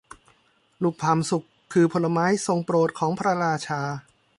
[0.83, 1.43] ลูกพลัมสุก
[1.73, 3.81] คือผลไม้ทรงโปรดของพระราชา